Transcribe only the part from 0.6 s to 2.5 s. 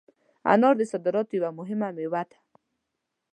د صادراتو یوه مهمه مېوه ده.